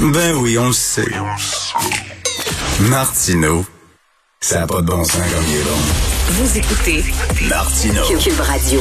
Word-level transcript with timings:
Ben 0.00 0.34
oui, 0.42 0.58
on 0.58 0.66
le 0.66 0.72
sait. 0.72 1.02
Martineau, 2.90 3.64
ça 4.40 4.60
n'a 4.60 4.66
pas 4.66 4.80
de 4.80 4.86
bon 4.86 5.04
sens 5.04 5.22
comme 5.32 5.44
il 5.46 5.60
est 5.60 5.62
bon. 5.62 5.78
Vous 6.30 6.58
écoutez 6.58 7.04
Martineau. 7.48 8.02
Cube 8.18 8.40
Radio. 8.40 8.80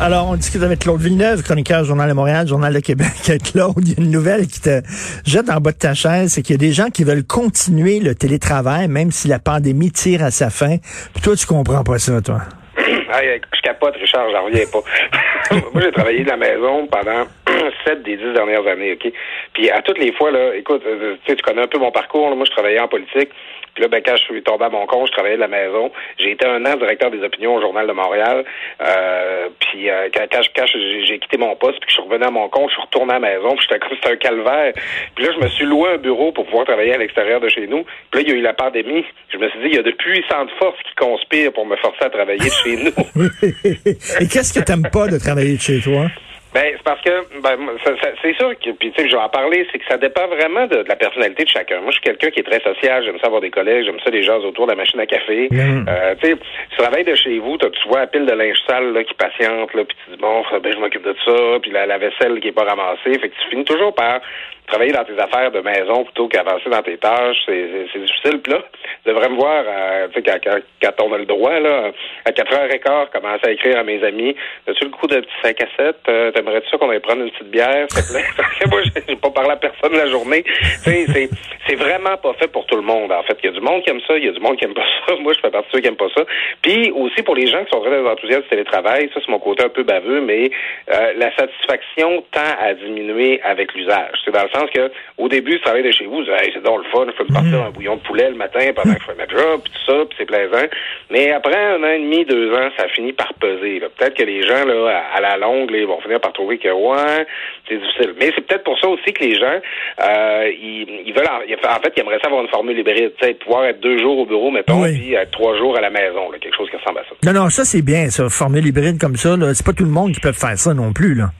Alors, 0.00 0.28
on 0.28 0.36
discute 0.36 0.62
avec 0.62 0.78
Claude 0.78 1.00
Villeneuve, 1.00 1.42
chroniqueur 1.42 1.82
Journal 1.82 2.08
de 2.08 2.14
Montréal, 2.14 2.46
Journal 2.46 2.72
de 2.72 2.78
Québec. 2.78 3.08
Claude, 3.52 3.74
il 3.78 3.88
y 3.88 4.00
a 4.00 4.04
une 4.04 4.12
nouvelle 4.12 4.46
qui 4.46 4.60
te 4.60 4.82
jette 5.26 5.50
en 5.50 5.60
bas 5.60 5.72
de 5.72 5.78
ta 5.78 5.94
chaise, 5.94 6.32
c'est 6.32 6.42
qu'il 6.42 6.54
y 6.54 6.58
a 6.58 6.64
des 6.64 6.72
gens 6.72 6.90
qui 6.90 7.02
veulent 7.02 7.24
continuer 7.24 7.98
le 7.98 8.14
télétravail, 8.14 8.86
même 8.86 9.10
si 9.10 9.26
la 9.26 9.40
pandémie 9.40 9.90
tire 9.90 10.22
à 10.22 10.30
sa 10.30 10.48
fin. 10.48 10.76
Puis 11.12 11.22
toi, 11.22 11.34
tu 11.34 11.46
comprends 11.46 11.82
pas 11.82 11.98
ça, 11.98 12.20
toi. 12.20 12.42
Je 12.78 13.60
capote, 13.62 13.94
Richard, 13.96 14.26
j'en 14.32 14.44
reviens 14.44 14.64
pas. 14.72 15.56
Moi, 15.72 15.82
j'ai 15.82 15.92
travaillé 15.92 16.22
de 16.22 16.28
la 16.28 16.36
maison 16.36 16.86
pendant 16.86 17.26
sept 17.86 18.02
des 18.02 18.16
dix 18.16 18.32
dernières 18.32 18.66
années, 18.66 18.92
OK? 18.92 19.12
Puis 19.52 19.70
à 19.70 19.82
toutes 19.82 19.98
les 19.98 20.12
fois, 20.12 20.30
là, 20.30 20.54
écoute, 20.54 20.82
euh, 20.86 21.16
tu 21.24 21.30
sais, 21.30 21.36
tu 21.36 21.42
connais 21.42 21.62
un 21.62 21.68
peu 21.68 21.78
mon 21.78 21.90
parcours. 21.90 22.30
là. 22.30 22.36
Moi, 22.36 22.44
je 22.46 22.52
travaillais 22.52 22.80
en 22.80 22.88
politique. 22.88 23.30
Puis 23.74 23.82
là, 23.82 23.88
ben, 23.88 24.02
quand 24.04 24.16
je 24.16 24.24
suis 24.24 24.42
tombé 24.42 24.64
à 24.64 24.68
mon 24.68 24.86
compte, 24.86 25.06
je 25.06 25.12
travaillais 25.12 25.36
de 25.36 25.40
la 25.40 25.48
maison. 25.48 25.92
J'ai 26.18 26.32
été 26.32 26.46
un 26.46 26.64
an 26.66 26.76
directeur 26.76 27.10
des 27.10 27.22
opinions 27.22 27.54
au 27.54 27.60
Journal 27.60 27.86
de 27.86 27.92
Montréal. 27.92 28.44
Euh, 28.80 29.48
puis 29.60 29.88
euh, 29.88 30.08
quand, 30.12 30.66
j'ai 31.06 31.18
quitté 31.18 31.38
mon 31.38 31.54
poste, 31.56 31.78
puis 31.80 31.86
que 31.86 31.92
je 31.92 31.94
suis 31.94 32.02
revenu 32.02 32.24
à 32.24 32.30
mon 32.30 32.48
compte, 32.48 32.70
je 32.70 32.74
suis 32.74 32.82
retourné 32.82 33.14
à 33.14 33.18
la 33.18 33.30
maison, 33.30 33.54
puis 33.56 33.66
j'étais 33.68 33.78
comme 33.78 33.96
c'était 33.96 34.12
un 34.12 34.16
calvaire. 34.16 34.72
Puis 35.14 35.24
là, 35.24 35.32
je 35.34 35.44
me 35.44 35.48
suis 35.48 35.64
loué 35.64 35.90
un 35.94 35.98
bureau 35.98 36.32
pour 36.32 36.46
pouvoir 36.46 36.64
travailler 36.66 36.94
à 36.94 36.98
l'extérieur 36.98 37.40
de 37.40 37.48
chez 37.48 37.66
nous. 37.66 37.84
Puis 38.10 38.20
là, 38.20 38.26
il 38.26 38.28
y 38.28 38.32
a 38.32 38.34
eu 38.38 38.42
la 38.42 38.54
pandémie. 38.54 39.04
Je 39.32 39.38
me 39.38 39.48
suis 39.50 39.58
dit, 39.60 39.66
il 39.66 39.74
y 39.74 39.78
a 39.78 39.82
de 39.82 39.92
puissantes 39.92 40.50
forces 40.58 40.82
qui 40.82 40.94
conspirent 40.96 41.52
pour 41.52 41.66
me 41.66 41.76
forcer 41.76 42.04
à 42.04 42.10
travailler 42.10 42.38
de 42.38 42.44
chez 42.44 42.76
nous. 42.76 43.22
Et 44.20 44.26
qu'est-ce 44.28 44.58
que 44.58 44.64
t'aimes 44.64 44.88
pas 44.92 45.06
de 45.06 45.18
travailler 45.18 45.56
de 45.56 45.60
chez 45.60 45.80
toi? 45.80 46.06
Ben, 46.52 46.64
c'est 46.76 46.82
parce 46.82 47.00
que 47.02 47.10
ben, 47.40 47.56
moi, 47.58 47.74
ça- 47.84 47.96
ça- 48.02 48.12
c'est 48.22 48.34
sûr 48.34 48.50
que 48.58 48.70
puis 48.72 48.90
tu 48.90 49.02
sais, 49.02 49.08
je 49.08 49.14
vais 49.14 49.22
en 49.22 49.28
parler, 49.28 49.66
c'est 49.70 49.78
que 49.78 49.84
ça 49.88 49.96
dépend 49.98 50.26
vraiment 50.26 50.66
de, 50.66 50.82
de 50.82 50.88
la 50.88 50.96
personnalité 50.96 51.44
de 51.44 51.48
chacun. 51.48 51.76
Moi, 51.80 51.90
je 51.90 51.98
suis 51.98 52.00
quelqu'un 52.02 52.30
qui 52.30 52.40
est 52.40 52.42
très 52.42 52.60
social, 52.60 53.04
j'aime 53.04 53.18
ça 53.20 53.26
avoir 53.26 53.40
des 53.40 53.50
collègues, 53.50 53.84
j'aime 53.84 54.00
ça 54.04 54.10
les 54.10 54.22
gens 54.24 54.38
autour 54.40 54.66
de 54.66 54.72
la 54.72 54.76
machine 54.76 54.98
à 54.98 55.06
café. 55.06 55.46
Mhm. 55.50 55.86
Euh, 55.88 56.14
tu 56.20 56.30
sais, 56.30 56.36
tu 56.70 56.76
travailles 56.76 57.04
de 57.04 57.14
chez 57.14 57.38
vous, 57.38 57.56
t'as- 57.56 57.70
tu 57.70 57.88
vois 57.88 58.00
la 58.00 58.06
pile 58.08 58.26
de 58.26 58.32
linge 58.32 58.58
sale 58.66 58.92
là, 58.92 59.04
qui 59.04 59.14
patiente, 59.14 59.72
là, 59.74 59.84
puis 59.84 59.96
tu 60.04 60.10
dis 60.10 60.16
bon, 60.20 60.42
ben 60.62 60.72
je 60.72 60.78
m'occupe 60.78 61.04
de 61.04 61.14
ça, 61.24 61.58
puis 61.62 61.70
la, 61.70 61.86
la 61.86 61.98
vaisselle 61.98 62.40
qui 62.40 62.48
est 62.48 62.52
pas 62.52 62.64
ramassée, 62.64 63.18
fait 63.18 63.28
que 63.28 63.34
tu 63.42 63.48
finis 63.50 63.64
toujours 63.64 63.94
par 63.94 64.20
travailler 64.66 64.92
dans 64.92 65.02
tes 65.04 65.18
affaires 65.18 65.50
de 65.50 65.60
maison 65.60 66.04
plutôt 66.04 66.28
qu'avancer 66.28 66.70
dans 66.70 66.82
tes 66.82 66.96
tâches, 66.96 67.38
c'est 67.44 67.66
c'est- 67.72 67.86
c'est 67.92 67.98
difficile. 68.04 68.40
Puis 68.40 68.52
là, 68.52 68.58
tu 69.04 69.08
devrais 69.10 69.28
me 69.28 69.34
voir, 69.34 69.64
euh, 69.66 70.06
tu 70.12 70.20
sais, 70.20 70.22
quand, 70.22 70.38
quand, 70.44 70.58
quand 70.96 71.04
on 71.06 71.12
a 71.12 71.18
le 71.18 71.24
droit, 71.26 71.58
là, 71.58 71.90
à 72.24 72.30
4h15, 72.30 73.08
commencer 73.12 73.46
à 73.48 73.50
écrire 73.50 73.78
à 73.78 73.82
mes 73.82 74.02
amis, 74.04 74.36
as-tu 74.68 74.84
le 74.84 74.90
coup 74.90 75.08
de 75.08 75.16
petit 75.20 75.32
5 75.42 75.56
à 75.62 75.66
7? 75.76 75.96
Euh, 76.08 76.30
T'aimerais-tu 76.40 76.70
ça 76.70 76.78
qu'on 76.78 76.88
aille 76.88 77.00
prendre 77.00 77.20
une 77.22 77.30
petite 77.30 77.50
bière, 77.50 77.86
s'il 77.90 78.02
te 78.02 78.12
plaît? 78.12 78.66
Moi, 78.70 78.80
j'ai 79.06 79.16
pas 79.16 79.30
parlé 79.30 79.50
à 79.50 79.56
personne 79.56 79.92
la 79.92 80.06
journée. 80.08 80.42
C'est 80.84 81.74
vraiment 81.74 82.16
pas 82.16 82.32
fait 82.34 82.48
pour 82.48 82.64
tout 82.64 82.76
le 82.76 82.82
monde, 82.82 83.12
en 83.12 83.22
fait. 83.24 83.36
Il 83.42 83.46
y 83.46 83.48
a 83.50 83.52
du 83.52 83.60
monde 83.60 83.82
qui 83.82 83.90
aime 83.90 84.00
ça, 84.06 84.16
il 84.16 84.24
y 84.24 84.28
a 84.28 84.32
du 84.32 84.40
monde 84.40 84.56
qui 84.56 84.64
aime 84.64 84.72
pas 84.72 84.86
ça. 85.06 85.16
Moi, 85.20 85.34
je 85.34 85.40
fais 85.40 85.50
partie 85.50 85.68
de 85.68 85.76
ceux 85.76 85.80
qui 85.82 85.88
aiment 85.88 85.96
pas 85.96 86.08
ça. 86.16 86.24
Puis 86.62 86.90
aussi, 86.92 87.22
pour 87.22 87.34
les 87.34 87.46
gens 87.46 87.62
qui 87.62 87.70
sont 87.70 87.82
très 87.82 88.00
enthousiastes 88.00 88.44
du 88.44 88.48
télétravail, 88.48 89.10
ça, 89.12 89.20
c'est 89.20 89.30
mon 89.30 89.38
côté 89.38 89.64
un 89.64 89.68
peu 89.68 89.82
baveux, 89.82 90.22
mais 90.22 90.50
euh, 90.90 91.12
la 91.16 91.30
satisfaction 91.36 92.24
tend 92.30 92.56
à 92.58 92.72
diminuer 92.72 93.42
avec 93.42 93.74
l'usage. 93.74 94.16
C'est 94.24 94.32
dans 94.32 94.44
le 94.44 94.50
sens 94.50 94.70
que 94.74 94.90
au 95.18 95.28
début, 95.28 95.56
tu 95.56 95.60
travailles 95.60 95.82
de 95.82 95.92
chez 95.92 96.06
vous, 96.06 96.22
Hey, 96.22 96.50
c'est 96.54 96.62
donc 96.62 96.78
le 96.78 96.90
fun, 96.90 97.04
je 97.06 97.12
peux 97.12 97.24
me 97.24 97.34
partir 97.34 97.62
un 97.62 97.70
bouillon 97.70 97.96
de 97.96 98.00
poulet 98.00 98.30
le 98.30 98.36
matin 98.36 98.60
pendant 98.74 98.94
que 98.94 99.00
je 99.00 99.04
fais 99.04 99.14
ma 99.14 99.26
job, 99.26 99.60
puis 99.62 99.72
tout 99.72 99.92
ça, 99.92 100.04
puis 100.06 100.16
c'est 100.18 100.24
plaisant. 100.24 100.66
Mais 101.10 101.32
après 101.32 101.56
un 101.56 101.82
an 101.82 101.88
et 101.88 101.98
demi, 101.98 102.24
deux 102.24 102.54
ans, 102.54 102.70
ça 102.78 102.88
finit 102.88 103.12
par 103.12 103.34
peser. 103.34 103.80
Peut-être 103.80 104.14
que 104.14 104.22
les 104.22 104.42
gens, 104.42 104.64
là, 104.64 105.02
à, 105.12 105.20
la 105.20 105.36
longue, 105.36 105.70
ils 105.72 105.86
vont 105.86 106.00
finir 106.00 106.20
par 106.20 106.29
trouver 106.32 106.58
que 106.58 106.68
ouais, 106.68 107.26
c'est 107.68 107.78
difficile. 107.78 108.14
Mais 108.18 108.32
c'est 108.34 108.46
peut-être 108.46 108.64
pour 108.64 108.78
ça 108.78 108.88
aussi 108.88 109.12
que 109.12 109.24
les 109.24 109.34
gens, 109.38 109.58
euh, 110.02 110.50
ils, 110.52 111.02
ils 111.06 111.12
veulent, 111.14 111.26
en, 111.28 111.40
en 111.40 111.80
fait, 111.80 111.92
ils 111.96 112.00
aimeraient 112.00 112.18
ça 112.20 112.26
avoir 112.28 112.42
une 112.42 112.48
formule 112.48 112.78
hybride, 112.78 113.12
tu 113.20 113.26
sais, 113.26 113.34
pouvoir 113.34 113.64
être 113.66 113.80
deux 113.80 113.98
jours 113.98 114.18
au 114.18 114.26
bureau, 114.26 114.50
mettons, 114.50 114.82
Oui. 114.82 114.98
puis 114.98 115.14
être 115.14 115.30
trois 115.32 115.56
jours 115.56 115.76
à 115.76 115.80
la 115.80 115.90
maison, 115.90 116.30
là, 116.30 116.38
quelque 116.40 116.56
chose 116.56 116.68
qui 116.70 116.76
ressemble 116.76 116.98
à 117.00 117.02
ça. 117.04 117.32
Non, 117.32 117.40
non, 117.44 117.50
ça 117.50 117.64
c'est 117.64 117.82
bien, 117.82 118.08
ça, 118.10 118.28
formule 118.28 118.66
hybride 118.66 118.98
comme 119.00 119.16
ça. 119.16 119.34
C'est 119.54 119.66
pas 119.66 119.72
tout 119.72 119.84
le 119.84 119.90
monde 119.90 120.12
qui 120.12 120.20
peut 120.20 120.32
faire 120.32 120.56
ça 120.58 120.74
non 120.74 120.92
plus, 120.92 121.14
là. 121.14 121.30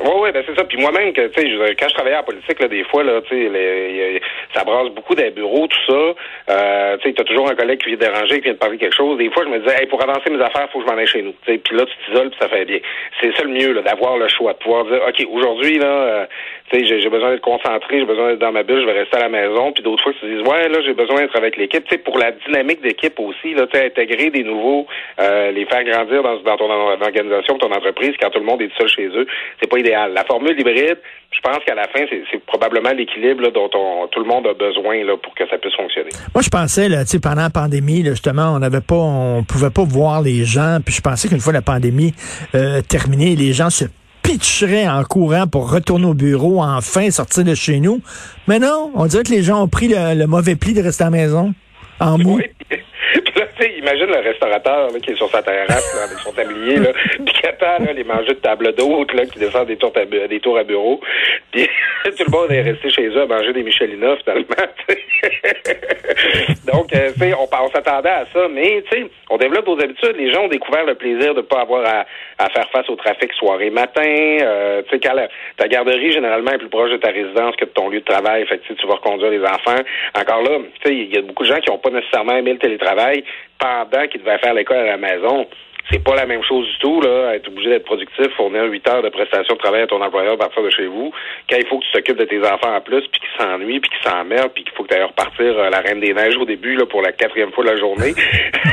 Oui, 0.00 0.10
oui, 0.20 0.32
ben 0.32 0.44
c'est 0.46 0.54
ça. 0.56 0.64
Puis 0.64 0.78
moi-même, 0.78 1.12
que 1.12 1.26
tu 1.26 1.40
sais, 1.40 1.48
je- 1.50 1.74
quand 1.74 1.88
je 1.88 1.94
travaillais 1.94 2.16
en 2.16 2.22
politique, 2.22 2.60
là, 2.60 2.68
des 2.68 2.84
fois, 2.84 3.02
là, 3.02 3.20
les- 3.32 4.16
y- 4.16 4.20
ça 4.54 4.62
brasse 4.62 4.90
beaucoup 4.90 5.14
des 5.16 5.30
bureaux, 5.30 5.66
tout 5.66 5.78
ça. 5.92 6.14
Euh, 6.54 6.96
tu 6.98 7.12
t'as 7.14 7.24
toujours 7.24 7.50
un 7.50 7.56
collègue 7.56 7.80
qui 7.82 7.88
vient 7.88 7.98
te 7.98 8.04
déranger, 8.04 8.36
qui 8.36 8.44
vient 8.44 8.54
te 8.54 8.58
parler 8.58 8.78
quelque 8.78 8.94
chose. 8.94 9.18
Des 9.18 9.28
fois, 9.30 9.42
je 9.44 9.48
me 9.50 9.58
disais, 9.58 9.80
hey, 9.80 9.86
pour 9.86 10.00
avancer 10.02 10.30
mes 10.30 10.40
affaires, 10.40 10.68
faut 10.70 10.78
que 10.80 10.86
je 10.86 10.92
m'en 10.92 10.98
aille 10.98 11.06
chez 11.08 11.22
nous. 11.22 11.34
Tu 11.44 11.52
sais, 11.52 11.58
puis 11.58 11.76
là, 11.76 11.84
tu 11.86 11.92
t'isoles, 12.06 12.30
puis 12.30 12.38
ça 12.40 12.48
fait 12.48 12.64
bien. 12.64 12.78
C'est 13.20 13.34
ça 13.36 13.42
le 13.42 13.50
mieux, 13.50 13.72
là, 13.72 13.82
d'avoir 13.82 14.16
le 14.18 14.28
choix, 14.28 14.52
de 14.52 14.58
pouvoir 14.58 14.84
dire, 14.84 15.00
ok, 15.08 15.26
aujourd'hui, 15.32 15.78
là, 15.78 15.86
euh, 15.86 16.26
j'ai 16.72 17.00
j'ai 17.00 17.08
besoin 17.08 17.30
d'être 17.30 17.40
concentré, 17.42 17.98
j'ai 18.00 18.04
besoin 18.04 18.30
d'être 18.30 18.40
dans 18.40 18.52
ma 18.52 18.62
bulle, 18.62 18.80
je 18.80 18.86
vais 18.86 18.98
rester 19.00 19.16
à 19.16 19.20
la 19.20 19.28
maison. 19.28 19.72
Puis 19.72 19.82
d'autres 19.82 20.02
fois, 20.02 20.12
tu 20.12 20.20
te 20.20 20.26
dis, 20.26 20.48
ouais, 20.48 20.68
là, 20.68 20.78
j'ai 20.84 20.94
besoin 20.94 21.20
d'être 21.22 21.36
avec 21.36 21.56
l'équipe. 21.56 21.84
Tu 21.88 21.98
pour 21.98 22.18
la 22.18 22.32
dynamique 22.32 22.82
d'équipe 22.82 23.18
aussi, 23.20 23.54
là, 23.54 23.66
tu 23.66 23.78
intégrer 23.78 24.30
des 24.30 24.44
nouveaux, 24.44 24.86
euh, 25.20 25.50
les 25.52 25.64
faire 25.66 25.84
grandir 25.84 26.22
dans, 26.22 26.56
ton 26.56 26.70
organisation, 26.70 27.58
ton 27.58 27.72
entreprise, 27.72 28.14
quand 28.20 28.30
tout 28.30 28.40
le 28.40 28.44
monde 28.44 28.62
est 28.62 28.70
seul 28.76 28.88
chez 28.88 29.06
eux, 29.06 29.26
c'est 29.60 29.68
pas 29.70 29.78
idéal. 29.78 30.12
La 30.12 30.24
formule 30.24 30.58
hybride, 30.58 30.98
je 31.30 31.40
pense 31.40 31.58
qu'à 31.64 31.74
la 31.74 31.88
fin, 31.88 32.04
c'est 32.10 32.22
c'est 32.30 32.44
probablement 32.44 32.90
l'équilibre 32.92 33.42
là, 33.42 33.50
dont 33.50 33.70
on- 33.74 34.06
tout 34.08 34.20
le 34.20 34.26
monde 34.26 34.46
a 34.46 34.54
besoin 34.54 35.04
là, 35.04 35.16
pour 35.16 35.34
que 35.34 35.46
ça 35.48 35.58
puisse 35.58 35.74
fonctionner. 35.74 36.10
Moi, 36.34 36.42
je 36.42 36.48
pensais, 36.50 36.88
là, 36.88 37.04
pendant 37.22 37.42
la 37.42 37.50
pandémie, 37.50 38.02
là, 38.02 38.10
justement, 38.10 38.54
on 38.54 38.58
n'avait 38.58 38.80
pas, 38.80 38.94
on 38.96 39.42
pouvait 39.44 39.70
pas 39.70 39.84
voir 39.84 40.22
les 40.22 40.44
gens. 40.44 40.78
Puis 40.84 40.94
je 40.94 41.00
pensais 41.00 41.28
qu'une 41.28 41.40
fois 41.40 41.52
la 41.52 41.62
pandémie 41.62 42.12
euh, 42.54 42.80
terminée, 42.82 43.36
les 43.36 43.52
gens 43.52 43.70
se 43.70 43.84
pitcheraient 44.28 44.86
en 44.86 45.04
courant 45.04 45.46
pour 45.46 45.72
retourner 45.72 46.04
au 46.04 46.12
bureau, 46.12 46.60
enfin 46.62 47.10
sortir 47.10 47.44
de 47.44 47.54
chez 47.54 47.80
nous. 47.80 48.02
Mais 48.46 48.58
non, 48.58 48.90
on 48.94 49.06
dirait 49.06 49.22
que 49.22 49.30
les 49.30 49.42
gens 49.42 49.62
ont 49.62 49.68
pris 49.68 49.88
le, 49.88 50.14
le 50.14 50.26
mauvais 50.26 50.54
pli 50.54 50.74
de 50.74 50.82
rester 50.82 51.04
à 51.04 51.06
la 51.06 51.12
maison, 51.12 51.54
en. 51.98 52.20
Oui. 52.20 52.44
Imagine 53.78 54.06
le 54.06 54.20
restaurateur 54.20 54.92
là, 54.92 55.00
qui 55.00 55.12
est 55.12 55.16
sur 55.16 55.30
sa 55.30 55.42
terrasse 55.42 55.94
là, 55.96 56.04
avec 56.04 56.18
son 56.18 56.32
tablier, 56.32 56.76
là, 56.76 56.90
puis 57.24 57.34
qui 57.34 57.46
attend 57.46 57.82
là, 57.82 57.92
les 57.92 58.04
manger 58.04 58.34
de 58.34 58.40
table 58.40 58.74
d'hôte 58.74 59.12
là, 59.14 59.24
qui 59.24 59.38
descendent 59.38 59.68
des 59.68 59.76
tours, 59.76 59.92
des 59.92 60.40
tours 60.40 60.58
à 60.58 60.64
bureau. 60.64 61.00
Puis 61.52 61.66
tout 62.04 62.24
le 62.26 62.30
monde 62.30 62.52
est 62.52 62.60
resté 62.60 62.90
chez 62.90 63.06
eux 63.06 63.22
à 63.22 63.26
manger 63.26 63.52
des 63.54 63.62
Michelina 63.62 64.14
finalement. 64.16 64.44
Donc, 66.72 66.94
euh, 66.94 67.10
tu 67.14 67.18
sais, 67.18 67.34
on, 67.34 67.48
on 67.50 67.70
s'attendait 67.70 68.10
à 68.10 68.26
ça, 68.32 68.46
mais 68.52 68.84
tu 68.90 68.98
sais, 68.98 69.10
on 69.30 69.38
développe 69.38 69.66
nos 69.66 69.80
habitudes. 69.80 70.16
Les 70.18 70.30
gens 70.32 70.42
ont 70.42 70.48
découvert 70.48 70.84
le 70.84 70.94
plaisir 70.94 71.34
de 71.34 71.40
pas 71.40 71.62
avoir 71.62 71.84
à, 71.86 72.04
à 72.38 72.48
faire 72.50 72.68
face 72.70 72.88
au 72.88 72.96
trafic 72.96 73.32
soirée-matin. 73.34 74.02
Euh, 74.42 74.82
tu 74.82 74.90
sais, 74.90 75.00
quand 75.00 75.14
la- 75.14 75.28
ta 75.56 75.66
garderie 75.68 76.12
généralement 76.12 76.52
est 76.52 76.58
plus 76.58 76.68
proche 76.68 76.90
de 76.90 76.96
ta 76.96 77.10
résidence 77.10 77.56
que 77.56 77.64
de 77.64 77.70
ton 77.70 77.88
lieu 77.88 78.00
de 78.00 78.04
travail, 78.04 78.46
fait 78.46 78.58
que 78.58 78.72
tu 78.72 78.86
vas 78.86 78.94
reconduire 78.94 79.30
les 79.30 79.42
enfants. 79.44 79.80
Encore 80.18 80.42
là, 80.42 80.58
tu 80.82 80.88
sais, 80.90 80.94
il 80.96 81.14
y 81.14 81.18
a 81.18 81.22
beaucoup 81.22 81.42
de 81.44 81.48
gens 81.48 81.58
qui 81.60 81.70
n'ont 81.70 81.78
pas 81.78 81.90
nécessairement 81.90 82.36
aimé 82.36 82.52
le 82.52 82.58
télétravail 82.58 83.24
pendant 83.58 84.06
qu'ils 84.06 84.20
devaient 84.20 84.38
faire 84.38 84.54
l'école 84.54 84.78
à 84.78 84.84
la 84.84 84.96
maison. 84.96 85.46
C'est 85.90 86.04
pas 86.04 86.14
la 86.14 86.26
même 86.26 86.42
chose 86.44 86.66
du 86.68 86.78
tout, 86.80 87.00
là, 87.00 87.32
être 87.34 87.48
obligé 87.48 87.70
d'être 87.70 87.86
productif, 87.86 88.26
fournir 88.36 88.64
8 88.64 88.86
heures 88.90 89.02
de 89.02 89.08
prestation 89.08 89.54
de 89.54 89.58
travail 89.58 89.80
à 89.80 89.86
ton 89.86 90.02
employeur 90.02 90.34
à 90.34 90.36
partir 90.36 90.62
de 90.62 90.68
chez 90.68 90.84
vous, 90.86 91.10
quand 91.48 91.56
il 91.56 91.66
faut 91.66 91.78
que 91.78 91.84
tu 91.86 91.92
t'occupes 91.92 92.18
de 92.18 92.24
tes 92.26 92.40
enfants 92.40 92.76
en 92.76 92.80
plus, 92.82 93.00
puis 93.08 93.20
qu'ils 93.22 93.42
s'ennuient, 93.42 93.80
puis 93.80 93.90
qu'ils 93.90 94.10
s'emmerdent, 94.10 94.52
puis 94.52 94.64
qu'il 94.64 94.72
faut 94.74 94.82
que 94.82 94.88
tu 94.88 94.94
ailles 94.96 95.04
repartir 95.04 95.58
euh, 95.58 95.70
la 95.70 95.80
Reine 95.80 96.00
des 96.00 96.12
Neiges 96.12 96.36
au 96.36 96.44
début, 96.44 96.74
là, 96.76 96.84
pour 96.84 97.00
la 97.00 97.12
quatrième 97.12 97.52
fois 97.52 97.64
de 97.64 97.70
la 97.70 97.76
journée. 97.78 98.12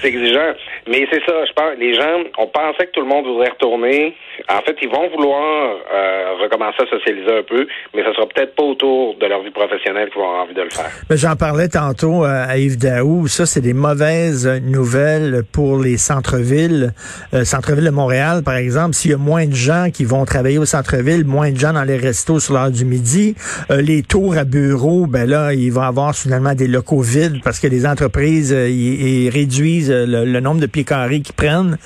c'est 0.00 0.08
exigeant. 0.08 0.52
Mais 0.88 1.06
c'est 1.10 1.20
ça, 1.26 1.32
je 1.46 1.52
pense, 1.52 1.72
les 1.78 1.94
gens, 1.94 2.18
on 2.38 2.46
pensait 2.46 2.86
que 2.86 2.92
tout 2.92 3.00
le 3.00 3.06
monde 3.06 3.26
voudrait 3.26 3.50
retourner. 3.50 4.14
En 4.48 4.60
fait, 4.62 4.76
ils 4.82 4.88
vont 4.88 5.08
vouloir 5.14 5.76
euh, 5.94 6.32
recommencer 6.42 6.82
à 6.82 6.86
socialiser 6.90 7.38
un 7.38 7.42
peu, 7.42 7.66
mais 7.94 8.02
ça 8.02 8.12
sera 8.14 8.26
peut-être 8.26 8.54
pas 8.54 8.62
autour 8.62 9.16
de 9.18 9.26
leur 9.26 9.42
vie 9.42 9.50
professionnelle 9.50 10.08
qu'ils 10.10 10.20
vont 10.20 10.28
avoir 10.28 10.44
envie 10.44 10.54
de 10.54 10.62
le 10.62 10.70
faire. 10.70 10.90
J'en 11.10 11.36
parlais 11.36 11.68
tantôt 11.68 12.24
euh, 12.24 12.46
à 12.48 12.56
Yves 12.58 12.78
Daou. 12.78 13.26
Ça, 13.28 13.46
c'est 13.46 13.60
des 13.60 13.74
mauvaises 13.74 14.46
nouvelles 14.64 15.42
pour 15.52 15.78
les 15.78 15.96
centres-villes. 15.98 16.92
Euh, 17.34 17.44
centre-ville 17.44 17.84
de 17.84 17.90
Montréal, 17.90 18.42
par 18.44 18.56
exemple, 18.56 18.94
s'il 18.94 19.10
y 19.10 19.14
a 19.14 19.18
moins 19.18 19.46
de 19.46 19.54
gens 19.54 19.88
qui 19.92 20.04
vont 20.04 20.24
travailler 20.24 20.58
au 20.58 20.64
centre-ville, 20.64 21.24
moins 21.24 21.50
de 21.50 21.58
gens 21.58 21.72
dans 21.72 21.84
les 21.84 21.96
restos 21.96 22.40
sur 22.40 22.54
l'heure 22.54 22.70
du 22.70 22.84
midi, 22.84 23.34
euh, 23.70 23.80
les 23.82 24.02
tours 24.02 24.36
à 24.36 24.44
bureaux, 24.44 25.06
ben 25.06 25.28
là, 25.28 25.52
il 25.52 25.70
va 25.72 25.82
y 25.82 25.86
avoir 25.86 26.14
finalement 26.14 26.54
des 26.54 26.66
locaux 26.68 27.00
vides 27.02 27.42
parce 27.44 27.58
que 27.60 27.66
les 27.66 27.86
entreprises 27.86 28.52
euh, 28.52 28.68
ils- 28.68 29.24
ils 29.26 29.28
réduisent 29.30 29.89
euh, 29.89 29.89
le, 29.90 30.24
le 30.24 30.40
nombre 30.40 30.60
de 30.60 30.66
pieds 30.66 30.84
carrés 30.84 31.20
qu'ils 31.20 31.34
prennent. 31.34 31.78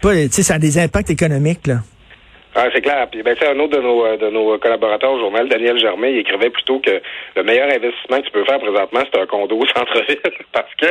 Pas, 0.00 0.28
ça 0.30 0.54
a 0.54 0.58
des 0.58 0.78
impacts 0.78 1.10
économiques, 1.10 1.66
là. 1.66 1.82
Ah, 2.60 2.66
c'est 2.74 2.80
clair. 2.80 3.06
Puis 3.08 3.22
ben, 3.22 3.36
un 3.40 3.58
autre 3.60 3.76
de 3.76 3.80
nos, 3.80 4.04
euh, 4.04 4.16
de 4.16 4.30
nos 4.30 4.58
collaborateurs 4.58 5.12
au 5.12 5.20
journal, 5.20 5.48
Daniel 5.48 5.78
Germain, 5.78 6.08
il 6.08 6.18
écrivait 6.18 6.50
plutôt 6.50 6.80
que 6.80 7.00
le 7.36 7.42
meilleur 7.44 7.68
investissement 7.68 8.20
que 8.20 8.26
tu 8.26 8.32
peux 8.32 8.44
faire 8.44 8.58
présentement, 8.58 9.00
c'est 9.04 9.20
un 9.20 9.26
condo 9.26 9.58
au 9.58 9.66
centre-ville. 9.68 10.18
Parce 10.52 10.74
que 10.74 10.86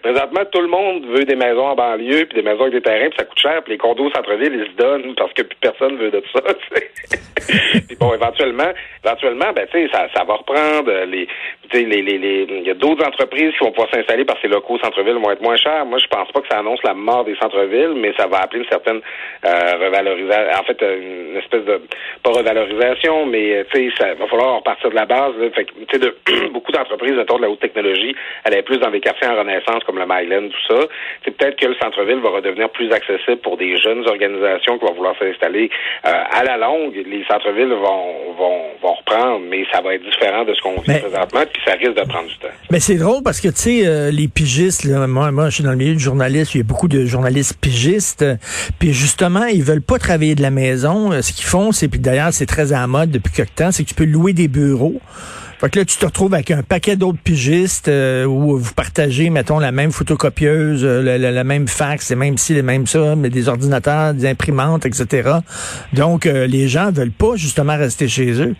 présentement, 0.00 0.44
tout 0.52 0.60
le 0.60 0.68
monde 0.68 1.06
veut 1.06 1.24
des 1.24 1.34
maisons 1.34 1.66
en 1.66 1.74
banlieue, 1.74 2.26
puis 2.26 2.40
des 2.40 2.48
maisons 2.48 2.60
avec 2.60 2.74
des 2.74 2.82
terrains, 2.82 3.08
puis 3.08 3.18
ça 3.18 3.24
coûte 3.24 3.40
cher, 3.40 3.60
puis 3.64 3.72
les 3.72 3.78
condos 3.78 4.04
au 4.04 4.10
centre-ville, 4.12 4.54
ils 4.54 4.70
se 4.70 4.76
donnent 4.76 5.16
parce 5.16 5.32
que 5.32 5.42
plus 5.42 5.58
personne 5.60 5.96
veut 5.96 6.12
de 6.12 6.22
ça. 6.32 6.40
puis 7.88 7.96
bon, 7.98 8.14
éventuellement, 8.14 8.70
éventuellement, 9.04 9.52
ben 9.54 9.66
tu 9.72 9.78
sais, 9.80 9.88
ça, 9.92 10.06
ça 10.14 10.24
va 10.24 10.34
reprendre 10.34 10.92
les. 11.06 11.26
Tu 11.70 11.78
sais, 11.78 11.84
les, 11.84 12.02
les, 12.02 12.18
les, 12.18 12.46
il 12.48 12.66
y 12.66 12.70
a 12.70 12.74
d'autres 12.74 13.06
entreprises 13.06 13.52
qui 13.52 13.64
vont 13.64 13.72
pouvoir 13.72 13.90
s'installer 13.92 14.24
parce 14.24 14.40
que 14.40 14.46
les 14.46 14.54
locaux 14.54 14.74
au 14.74 14.78
centre-ville 14.78 15.16
vont 15.16 15.30
être 15.30 15.42
moins 15.42 15.56
chers. 15.56 15.84
Moi, 15.84 15.98
je 15.98 16.06
pense 16.06 16.30
pas 16.32 16.40
que 16.40 16.48
ça 16.48 16.58
annonce 16.58 16.82
la 16.82 16.94
mort 16.94 17.24
des 17.24 17.36
centres-villes, 17.36 17.94
mais 17.96 18.12
ça 18.16 18.26
va 18.26 18.38
appeler 18.38 18.62
une 18.62 18.68
certaine 18.68 19.00
euh, 19.44 19.76
revalorisation. 19.78 20.60
En 20.60 20.64
fait, 20.64 20.80
une 20.80 21.07
espèce 21.36 21.64
de 21.64 21.80
pas 22.22 22.30
revalorisation, 22.30 23.26
mais 23.26 23.58
euh, 23.58 23.64
tu 23.72 23.90
sais, 23.90 23.94
ça 23.98 24.14
va 24.14 24.26
falloir 24.26 24.56
repartir 24.56 24.90
de 24.90 24.94
la 24.94 25.06
base. 25.06 25.32
Là. 25.38 25.50
Fait 25.54 25.64
tu 25.64 25.72
sais, 25.90 25.98
de 25.98 26.14
beaucoup 26.52 26.72
d'entreprises 26.72 27.16
autour 27.18 27.38
de 27.38 27.42
la 27.42 27.50
haute 27.50 27.60
technologie 27.60 28.14
allaient 28.44 28.62
plus 28.62 28.78
dans 28.78 28.90
des 28.90 29.00
quartiers 29.00 29.28
en 29.28 29.38
renaissance 29.38 29.82
comme 29.84 29.98
le 29.98 30.06
Myland, 30.06 30.48
tout 30.48 30.74
ça. 30.74 30.86
C'est 31.24 31.36
peut-être 31.36 31.58
que 31.58 31.66
le 31.66 31.74
centre-ville 31.80 32.18
va 32.18 32.30
redevenir 32.30 32.68
plus 32.70 32.90
accessible 32.92 33.38
pour 33.42 33.56
des 33.56 33.76
jeunes 33.76 34.06
organisations 34.08 34.78
qui 34.78 34.84
vont 34.84 34.94
vouloir 34.94 35.14
s'installer. 35.18 35.70
Euh, 36.06 36.12
à 36.30 36.44
la 36.44 36.56
longue, 36.56 36.94
les 36.94 37.24
centres-villes 37.24 37.72
vont, 37.72 38.34
vont, 38.36 38.62
vont 38.82 38.94
reprendre, 38.94 39.40
mais 39.48 39.64
ça 39.72 39.80
va 39.80 39.94
être 39.94 40.04
différent 40.04 40.44
de 40.44 40.54
ce 40.54 40.62
qu'on 40.62 40.80
vit 40.80 40.98
présentement, 41.00 41.42
puis 41.52 41.62
ça 41.64 41.72
risque 41.74 41.94
de 41.94 42.08
prendre 42.08 42.28
du 42.28 42.38
temps. 42.38 42.54
Mais 42.70 42.80
c'est 42.80 42.96
drôle 42.96 43.22
parce 43.22 43.40
que 43.40 43.48
tu 43.48 43.54
sais, 43.54 43.86
euh, 43.86 44.10
les 44.10 44.28
pigistes, 44.28 44.84
là, 44.84 45.06
moi, 45.06 45.30
moi, 45.30 45.48
je 45.48 45.56
suis 45.56 45.64
dans 45.64 45.70
le 45.70 45.76
milieu 45.76 45.94
du 45.94 46.00
journaliste, 46.00 46.54
il 46.54 46.58
y 46.58 46.60
a 46.60 46.64
beaucoup 46.64 46.88
de 46.88 47.04
journalistes 47.04 47.58
pigistes, 47.60 48.24
puis 48.78 48.92
justement, 48.92 49.44
ils 49.46 49.62
veulent 49.62 49.82
pas 49.82 49.98
travailler 49.98 50.34
de 50.34 50.42
la 50.42 50.50
maison. 50.50 50.87
Ce 51.22 51.32
qu'ils 51.32 51.46
font, 51.46 51.72
c'est 51.72 51.88
puis 51.88 52.00
d'ailleurs, 52.00 52.32
c'est 52.32 52.46
très 52.46 52.72
à 52.72 52.80
la 52.80 52.86
mode 52.86 53.10
depuis 53.10 53.32
quelque 53.32 53.54
temps, 53.54 53.72
c'est 53.72 53.84
que 53.84 53.88
tu 53.88 53.94
peux 53.94 54.04
louer 54.04 54.32
des 54.32 54.48
bureaux. 54.48 55.00
Fait 55.60 55.68
que 55.70 55.80
là, 55.80 55.84
tu 55.84 55.96
te 55.96 56.06
retrouves 56.06 56.34
avec 56.34 56.52
un 56.52 56.62
paquet 56.62 56.94
d'autres 56.94 57.18
pigistes 57.18 57.88
euh, 57.88 58.24
où 58.24 58.56
vous 58.56 58.74
partagez, 58.74 59.28
mettons, 59.28 59.58
la 59.58 59.72
même 59.72 59.90
photocopieuse, 59.90 60.84
euh, 60.84 61.18
la, 61.18 61.44
même 61.44 61.66
fax, 61.66 62.10
les 62.10 62.16
mêmes 62.16 62.38
ci, 62.38 62.54
les 62.54 62.62
mêmes 62.62 62.86
ça, 62.86 63.16
mais 63.16 63.28
des 63.28 63.48
ordinateurs, 63.48 64.14
des 64.14 64.26
imprimantes, 64.28 64.86
etc. 64.86 65.38
Donc, 65.94 66.26
euh, 66.26 66.46
les 66.46 66.68
gens 66.68 66.92
veulent 66.92 67.10
pas 67.10 67.34
justement 67.34 67.76
rester 67.76 68.06
chez 68.06 68.40
eux. 68.40 68.54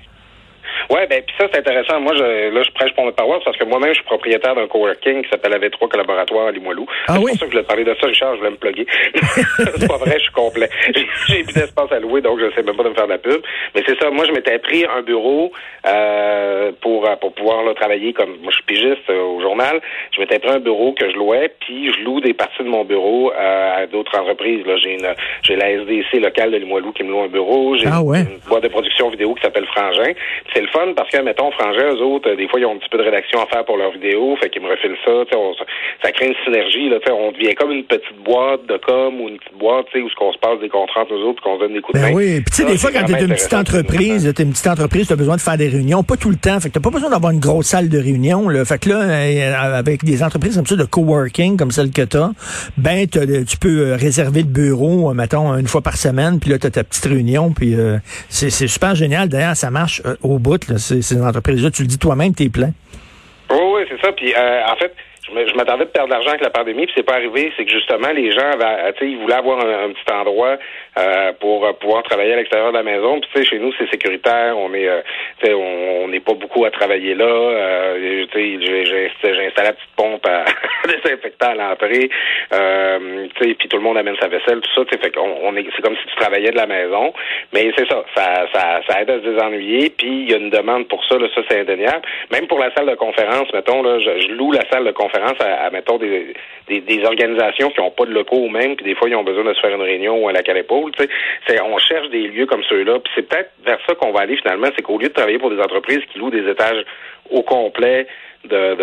Ouais, 0.91 1.07
ben 1.07 1.23
puis 1.23 1.35
ça 1.39 1.47
c'est 1.53 1.59
intéressant. 1.59 2.01
Moi, 2.01 2.15
je, 2.17 2.51
là, 2.51 2.63
je 2.63 2.71
prêche 2.71 2.93
pour 2.95 3.05
notre 3.05 3.17
paroisse 3.17 3.43
parce 3.45 3.57
que 3.57 3.65
moi-même, 3.65 3.91
je 3.91 3.97
suis 3.97 4.05
propriétaire 4.05 4.55
d'un 4.55 4.67
coworking 4.67 5.23
qui 5.23 5.29
s'appelle 5.29 5.53
AV3 5.53 5.89
Collaboratoire 5.89 6.47
à 6.47 6.51
Limoilou. 6.51 6.87
Ah 7.07 7.15
c'est 7.15 7.19
oui? 7.19 7.31
pour 7.33 7.41
ça 7.41 7.45
que 7.45 7.45
je 7.45 7.51
voulais 7.51 7.63
te 7.63 7.69
parler 7.69 7.85
de 7.85 7.97
ça, 8.01 8.07
Richard, 8.07 8.35
je 8.35 8.39
voulais 8.39 8.51
me 8.51 8.57
plugger. 8.57 8.87
c'est 9.57 9.89
pas 9.89 9.99
vrai, 9.99 10.15
je 10.15 10.23
suis 10.23 10.33
complet. 10.33 10.71
J'ai 11.29 11.43
plus 11.43 11.55
d'espace 11.55 11.93
à 11.93 12.01
louer, 12.01 12.23
donc 12.23 12.39
je 12.41 12.51
sais 12.55 12.63
même 12.63 12.77
pas 12.77 12.85
de 12.85 12.89
me 12.89 12.95
faire 12.95 13.07
de 13.07 13.13
la 13.13 13.19
pub. 13.19 13.43
Mais 13.75 13.83
c'est 13.87 13.99
ça, 13.99 14.11
moi 14.11 14.25
je 14.25 14.33
m'étais 14.33 14.59
pris 14.59 14.87
un 14.87 15.03
bureau 15.03 15.53
euh, 15.87 16.73
pour 16.81 17.09
pour 17.21 17.35
pouvoir 17.35 17.65
là, 17.65 17.75
travailler 17.75 18.15
comme 18.15 18.31
moi 18.43 18.51
je 18.51 18.57
suis 18.57 18.65
pigiste 18.65 19.11
euh, 19.11 19.21
au 19.21 19.43
journal. 19.43 19.81
Je 20.15 20.21
m'étais 20.21 20.39
pris 20.39 20.51
un 20.51 20.61
bureau 20.61 20.93
que 20.93 21.11
je 21.11 21.17
louais, 21.17 21.53
puis 21.61 21.93
je 21.93 22.01
loue 22.03 22.21
des 22.21 22.33
parties 22.33 22.63
de 22.63 22.69
mon 22.69 22.85
bureau 22.85 23.33
euh, 23.33 23.83
à 23.83 23.87
d'autres 23.87 24.19
entreprises. 24.19 24.65
Là, 24.67 24.77
j'ai 24.77 24.95
une 24.95 25.15
j'ai 25.43 25.57
la 25.57 25.71
SDC 25.71 26.21
locale 26.21 26.51
de 26.53 26.57
Limoilou 26.57 26.93
qui 26.93 27.03
me 27.03 27.11
loue 27.11 27.21
un 27.21 27.29
bureau. 27.29 27.77
J'ai 27.77 27.89
ah 27.91 28.03
ouais? 28.03 28.21
une 28.21 28.39
boîte 28.49 28.63
de 28.63 28.69
production 28.69 29.11
vidéo 29.11 29.35
qui 29.35 29.43
s'appelle 29.43 29.67
Frangin. 29.67 30.13
C'est 30.55 30.63
le 30.63 30.69
fun 30.69 30.78
parce 30.97 31.11
que 31.11 31.23
mettons 31.23 31.51
Frangin, 31.53 31.95
eux 31.95 32.03
autres, 32.03 32.35
des 32.35 32.49
fois 32.49 32.61
ils 32.61 32.67
ont 32.67 32.75
un 32.75 32.79
petit 32.79 32.89
peu 32.91 32.99
de 32.99 33.03
rédaction 33.03 33.41
à 33.43 33.47
faire 33.47 33.65
pour 33.65 33.77
leurs 33.77 33.93
vidéos, 33.93 34.37
fait 34.37 34.51
qu'ils 34.51 34.63
me 34.63 34.69
refilent 34.69 34.97
ça. 35.05 35.13
On, 35.37 35.55
ça 36.03 36.13
crée 36.13 36.29
une 36.29 36.35
synergie. 36.45 36.89
Là, 36.89 36.99
on 37.13 37.33
devient 37.33 37.55
comme 37.55 37.73
une 37.73 37.85
petite 37.85 38.17
boîte 38.25 38.67
de 38.67 38.77
com 38.79 39.21
ou 39.21 39.29
une 39.29 39.39
petite 39.39 39.59
boîte 39.59 39.87
où 39.95 40.09
ce 40.09 40.15
qu'on 40.15 40.33
se 40.33 40.39
passe 40.39 40.61
des 40.61 40.69
contrats 40.69 41.03
entre 41.03 41.15
nous 41.15 41.31
autres, 41.31 41.43
qu'on 41.43 41.57
se 41.57 41.61
donne 41.61 41.75
des 41.75 41.81
coups 41.81 41.99
de 41.99 42.05
ben 42.05 42.11
main. 42.11 42.17
oui, 42.17 42.41
puis 42.41 42.51
tu 42.51 42.63
sais, 42.63 42.65
des 42.65 42.79
fois, 42.79 42.91
quand 42.93 43.05
t'es 43.05 43.21
une 43.21 43.29
petite 43.29 43.55
entreprise, 43.55 44.33
t'es 44.35 44.43
une 44.43 44.53
petite 44.53 44.67
entreprise, 44.67 45.09
t'as 45.09 45.17
besoin 45.17 45.37
de 45.37 45.41
faire 45.41 45.57
des 45.57 45.69
réunions, 45.69 46.03
pas 46.03 46.17
tout 46.17 46.31
le 46.31 46.37
temps. 46.37 46.59
Fait 46.61 46.69
que 46.69 46.75
t'as 46.75 46.81
pas 46.81 46.91
besoin 46.91 47.11
d'avoir 47.11 47.33
une 47.33 47.41
grosse 47.41 47.67
salle 47.67 47.89
de 47.89 47.99
réunion. 47.99 48.49
Là. 48.49 48.65
Fait 48.65 48.79
que 48.79 48.89
là, 48.89 49.01
euh, 49.03 49.55
avec 49.79 50.05
des 50.05 50.23
entreprises 50.23 50.57
comme 50.57 50.67
ça 50.67 50.77
de 50.77 50.85
coworking, 50.85 51.57
comme 51.57 51.71
celle 51.71 51.91
que 51.91 52.03
t'as, 52.03 52.31
ben 52.77 53.07
tu 53.09 53.57
peux 53.59 53.81
euh, 53.81 53.97
réserver 53.97 54.41
le 54.41 54.49
bureau, 54.49 55.11
euh, 55.11 55.15
mettons, 55.15 55.57
une 55.57 55.67
fois 55.67 55.83
par 55.83 55.97
semaine, 55.97 56.39
puis 56.41 56.51
là, 56.51 56.59
t'as 56.59 56.71
ta 56.71 56.85
petite 56.85 57.05
réunion, 57.05 57.53
puis 57.53 57.75
euh, 57.75 57.99
c'est 58.29 58.51
super 58.51 58.95
génial. 58.95 59.29
D'ailleurs, 59.29 59.57
ça 59.57 59.71
marche 59.71 60.03
euh, 60.05 60.17
au 60.23 60.39
bout, 60.39 60.68
là, 60.69 60.79
ces, 60.79 61.03
ces 61.03 61.21
entreprises-là. 61.21 61.71
Tu 61.71 61.83
le 61.83 61.89
dis 61.89 61.99
toi-même, 61.99 62.35
t'es 62.35 62.49
plein. 62.49 62.73
Oui, 63.51 63.59
oui, 63.75 63.83
c'est 63.89 64.01
ça. 64.05 64.13
Puis 64.13 64.35
euh, 64.35 64.61
en 64.67 64.77
fait, 64.77 64.95
je 65.35 65.55
m'attendais 65.55 65.85
de 65.85 65.91
perdre 65.91 66.09
de 66.09 66.15
l'argent 66.15 66.31
avec 66.31 66.43
la 66.43 66.51
pandémie, 66.51 66.87
puis 66.87 66.95
c'est 66.97 67.07
pas 67.07 67.15
arrivé. 67.15 67.53
C'est 67.57 67.65
que 67.65 67.71
justement, 67.71 68.11
les 68.15 68.31
gens 68.33 68.51
avaient, 68.53 68.95
ils 69.03 69.19
voulaient 69.19 69.35
avoir 69.35 69.59
un, 69.61 69.91
petit 69.91 70.13
endroit 70.13 70.57
euh, 70.99 71.33
pour 71.41 71.67
euh, 71.67 71.73
pouvoir 71.75 72.03
travailler 72.03 72.33
à 72.33 72.37
l'extérieur 72.37 72.73
de 72.73 72.77
la 72.77 72.83
maison. 72.83 73.21
Puis 73.21 73.31
tu 73.33 73.39
sais, 73.39 73.49
chez 73.51 73.59
nous, 73.59 73.73
c'est 73.79 73.91
sécuritaire. 73.91 74.57
On 74.57 74.73
est, 74.75 74.89
euh, 74.89 75.03
on 75.55 76.09
n'est 76.09 76.21
pas 76.21 76.35
beaucoup 76.35 76.65
à 76.65 76.71
travailler 76.71 77.15
là. 77.15 77.25
Euh, 77.25 78.27
tu 78.33 78.39
sais, 78.39 78.85
j'ai 78.85 79.47
installé 79.47 79.69
la 79.69 79.73
petite 79.73 79.95
pompe 79.97 80.27
à 80.27 80.45
désinfectant 80.89 81.51
à 81.51 81.55
l'entrée. 81.55 82.11
Euh, 82.53 83.27
tu 83.37 83.49
sais, 83.49 83.55
puis 83.55 83.69
tout 83.69 83.77
le 83.77 83.83
monde 83.83 83.99
amène 83.99 84.17
sa 84.21 84.29
vaisselle, 84.29 84.61
tout 84.61 84.71
ça. 84.75 84.85
Tu 84.87 84.97
sais, 84.97 85.03
fait 85.03 85.15
qu'on 85.15 85.37
on 85.43 85.57
est, 85.57 85.67
c'est 85.77 85.83
comme 85.83 85.97
si 85.97 86.07
tu 86.07 86.17
travaillais 86.17 86.51
de 86.51 86.57
la 86.57 86.67
maison. 86.67 87.13
Mais 87.53 87.71
c'est 87.77 87.89
ça, 87.89 88.03
ça, 88.15 88.47
ça, 88.55 88.81
ça 88.89 89.03
aide 89.03 89.11
à 89.11 89.15
se 89.15 89.29
désennuyer. 89.29 89.91
Puis 89.91 90.23
il 90.23 90.31
y 90.31 90.35
a 90.35 90.39
une 90.39 90.51
demande 90.51 90.89
pour 90.89 91.05
ça. 91.05 91.19
Là, 91.19 91.27
ça 91.35 91.43
c'est 91.49 91.61
indéniable. 91.61 92.03
Même 92.33 92.47
pour 92.47 92.59
la 92.59 92.73
salle 92.75 92.87
de 92.87 92.95
conférence, 92.95 93.53
mettons 93.53 93.83
là, 93.83 93.99
je 93.99 94.33
loue 94.33 94.53
la 94.53 94.69
salle 94.71 94.85
de 94.85 94.93
conférence 94.93 95.18
à, 95.41 95.67
à 95.67 95.71
mettons, 95.71 95.99
des, 95.99 96.35
des, 96.69 97.05
organisations 97.05 97.71
qui 97.71 97.81
n'ont 97.81 97.91
pas 97.91 98.07
de 98.07 98.13
locaux 98.13 98.49
même, 98.49 98.77
puis 98.77 98.85
des 98.85 98.95
fois, 98.95 99.09
ils 99.09 99.17
ont 99.17 99.25
besoin 99.25 99.45
de 99.45 99.55
se 99.55 99.61
faire 99.61 99.75
une 99.75 99.83
réunion 99.83 100.23
ou 100.23 100.29
à 100.29 100.33
la 100.33 100.41
épaule. 100.57 100.93
On 101.65 101.79
cherche 101.79 102.09
des 102.11 102.29
lieux 102.29 102.47
comme 102.47 102.63
ceux-là, 102.65 102.99
puis 103.01 103.13
c'est 103.15 103.29
peut-être 103.29 103.51
vers 103.65 103.79
ça 103.87 103.95
qu'on 103.95 104.13
va 104.13 104.21
aller 104.21 104.37
finalement, 104.37 104.69
c'est 104.77 104.83
qu'au 104.83 104.99
lieu 104.99 105.09
de 105.09 105.13
travailler 105.13 105.39
pour 105.39 105.51
des 105.51 105.61
entreprises 105.61 106.01
qui 106.13 106.19
louent 106.19 106.31
des 106.31 106.49
étages 106.49 106.85
au 107.31 107.43
complet 107.43 108.07
de, 108.45 108.75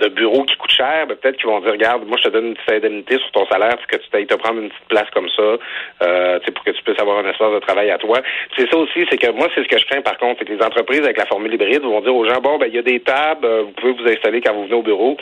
de 0.00 0.06
de 0.08 0.14
bureaux 0.14 0.44
qui 0.44 0.56
coûtent 0.56 0.70
cher, 0.70 1.06
ben, 1.08 1.16
peut-être 1.16 1.36
qu'ils 1.36 1.46
vont 1.46 1.60
dire, 1.60 1.72
regarde, 1.72 2.06
moi, 2.06 2.16
je 2.18 2.28
te 2.28 2.32
donne 2.32 2.46
une 2.48 2.54
petite 2.54 2.72
indemnité 2.72 3.18
sur 3.18 3.30
ton 3.32 3.46
salaire 3.46 3.76
pour 3.76 3.86
que 3.86 3.96
tu 3.96 4.08
t'ailles 4.10 4.26
te 4.26 4.34
prendre 4.34 4.60
une 4.60 4.68
petite 4.68 4.88
place 4.88 5.10
comme 5.12 5.28
ça, 5.30 5.56
euh, 6.02 6.38
pour 6.54 6.64
que 6.64 6.70
tu 6.70 6.82
puisses 6.82 7.00
avoir 7.00 7.18
un 7.18 7.28
espace 7.28 7.52
de 7.52 7.58
travail 7.60 7.90
à 7.90 7.98
toi. 7.98 8.20
C'est 8.56 8.68
ça 8.70 8.76
aussi, 8.76 9.06
c'est 9.10 9.18
que 9.18 9.30
moi, 9.32 9.48
c'est 9.54 9.62
ce 9.62 9.68
que 9.68 9.78
je 9.78 9.86
crains, 9.86 10.02
par 10.02 10.18
contre, 10.18 10.38
c'est 10.38 10.44
que 10.46 10.52
les 10.52 10.62
entreprises 10.62 11.02
avec 11.02 11.18
la 11.18 11.26
formule 11.26 11.52
hybride 11.52 11.82
vont 11.82 12.00
dire 12.00 12.14
aux 12.14 12.24
gens, 12.24 12.40
bon, 12.40 12.58
ben, 12.58 12.66
il 12.68 12.74
y 12.74 12.78
a 12.78 12.82
des 12.82 13.00
tables, 13.00 13.44
euh, 13.44 13.62
vous 13.62 13.72
pouvez 13.72 13.92
vous 13.92 14.08
installer 14.08 14.40
quand 14.40 14.54
vous 14.54 14.64
venez 14.64 14.74
au 14.74 14.82
bureau. 14.82 15.16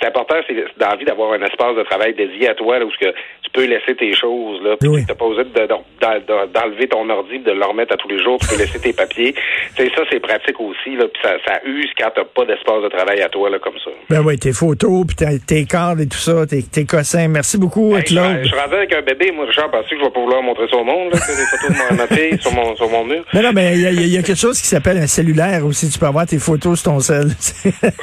C'est 0.00 0.08
important, 0.08 0.36
c'est 0.46 0.56
d'envie 0.78 1.04
d'avoir 1.04 1.32
un 1.32 1.42
espace 1.42 1.76
de 1.76 1.82
travail 1.82 2.14
dédié 2.14 2.48
à 2.48 2.54
toi, 2.54 2.78
là, 2.78 2.84
où 2.84 2.90
que 2.90 3.12
tu 3.42 3.50
peux 3.52 3.64
laisser 3.64 3.94
tes 3.94 4.12
choses, 4.12 4.62
là, 4.62 4.76
puis 4.78 4.88
oui. 4.88 5.04
t'as 5.06 5.14
pas 5.14 5.26
besoin 5.26 5.44
d'enlever 5.44 6.88
ton 6.88 7.08
ordi, 7.08 7.38
de 7.38 7.52
le 7.52 7.64
remettre 7.64 7.94
à 7.94 7.96
tous 7.96 8.08
les 8.08 8.22
jours, 8.22 8.38
tu 8.40 8.48
peux 8.48 8.60
laisser 8.60 8.80
tes 8.80 8.92
papiers. 8.92 9.34
C'est 9.76 9.92
ça, 9.94 10.02
c'est 10.10 10.20
pratique 10.20 10.60
aussi, 10.60 10.96
là, 10.96 11.06
puis 11.08 11.22
ça, 11.22 11.36
ça 11.46 11.60
use 11.64 11.90
quand 11.98 12.10
t'as 12.14 12.24
pas 12.24 12.44
d'espace 12.44 12.82
de 12.82 12.88
travail 12.88 13.20
à 13.22 13.28
toi, 13.28 13.50
là, 13.50 13.58
comme 13.58 13.78
ça. 13.84 13.90
Ben 14.08 14.19
oui, 14.24 14.38
tes 14.38 14.52
photos, 14.52 15.04
puis 15.06 15.26
tes 15.46 15.64
cartes 15.64 16.00
et 16.00 16.06
tout 16.06 16.18
ça, 16.18 16.46
tes, 16.46 16.62
tes 16.62 16.84
cossins. 16.84 17.28
Merci 17.28 17.58
beaucoup, 17.58 17.96
hey, 17.96 18.04
Claude. 18.04 18.40
Je, 18.42 18.48
je 18.48 18.54
rendu 18.54 18.74
avec 18.74 18.92
un 18.92 19.02
bébé, 19.02 19.32
moi, 19.32 19.46
Richard, 19.46 19.70
parce 19.70 19.88
que 19.88 19.96
je 19.96 20.02
vais 20.04 20.10
pas 20.10 20.20
vouloir 20.20 20.42
montrer 20.42 20.66
ça 20.70 20.76
au 20.76 20.84
monde, 20.84 21.12
là, 21.12 21.18
des 21.18 21.58
photos 21.58 21.90
de 21.90 21.96
ma 21.96 22.06
fille 22.06 22.40
sur 22.40 22.52
mon, 22.52 22.74
sur 22.76 22.88
mon 22.88 23.04
mur. 23.04 23.24
Mais 23.32 23.42
non, 23.42 23.52
mais 23.52 23.74
il 23.74 23.92
y, 23.92 24.02
y, 24.02 24.08
y, 24.10 24.18
a 24.18 24.22
quelque 24.22 24.38
chose 24.38 24.60
qui 24.60 24.66
s'appelle 24.66 24.98
un 24.98 25.06
cellulaire 25.06 25.64
aussi. 25.66 25.88
Tu 25.88 25.98
peux 25.98 26.06
avoir 26.06 26.26
tes 26.26 26.38
photos 26.38 26.80
sur 26.80 26.92
ton 26.92 27.00
cell. 27.00 27.28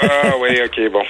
ah 0.02 0.34
oui, 0.42 0.60
OK, 0.66 0.92
bon. 0.92 1.02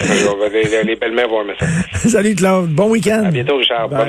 Les, 0.51 0.83
les 0.83 0.95
belles-mères 0.95 1.27
vont 1.27 1.41
aimer 1.41 1.53
ça. 1.59 1.65
Salut, 2.09 2.35
Claude. 2.35 2.69
Bon 2.69 2.89
week-end. 2.89 3.23
À 3.25 3.31
bientôt, 3.31 3.57
Richard. 3.57 3.89
Bye. 3.89 4.05